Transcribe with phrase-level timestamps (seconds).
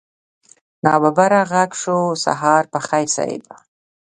[0.83, 3.43] ناببره غږ شو سهار په خير صيب.